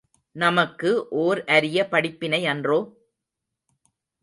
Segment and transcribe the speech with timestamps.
[0.35, 1.07] நமக்கு
[1.09, 2.79] ஓர் அரிய படிப்பினையன்றோ?